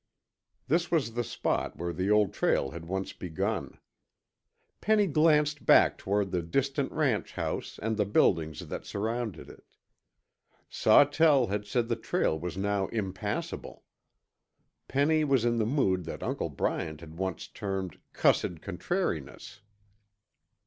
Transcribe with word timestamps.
This 0.67 0.89
was 0.89 1.13
the 1.13 1.23
spot 1.23 1.77
where 1.77 1.93
the 1.93 2.09
old 2.09 2.33
trail 2.33 2.71
had 2.71 2.85
once 2.85 3.13
begun. 3.13 3.77
Penny 4.81 5.05
glanced 5.05 5.63
back 5.63 5.95
toward 5.95 6.31
the 6.31 6.41
distant 6.41 6.91
ranch 6.91 7.33
house 7.33 7.77
and 7.79 7.97
the 7.97 8.05
buildings 8.05 8.61
that 8.61 8.83
surrounded 8.83 9.47
it. 9.47 9.63
Sawtell 10.71 11.45
had 11.49 11.67
said 11.67 11.87
the 11.87 11.95
trail 11.95 12.39
was 12.39 12.57
now 12.57 12.87
impassable. 12.87 13.83
Penny 14.87 15.23
was 15.23 15.45
in 15.45 15.59
the 15.59 15.67
mood 15.67 16.05
that 16.05 16.23
Uncle 16.23 16.49
Bryant 16.49 17.01
had 17.01 17.19
once 17.19 17.47
termed 17.47 17.99
"cussed 18.11 18.59
contrariness." 18.61 19.61